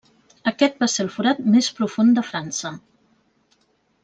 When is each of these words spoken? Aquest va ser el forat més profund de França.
Aquest 0.51 0.79
va 0.83 0.87
ser 0.93 1.03
el 1.07 1.11
forat 1.17 1.43
més 1.57 1.69
profund 1.81 2.17
de 2.21 2.25
França. 2.33 2.73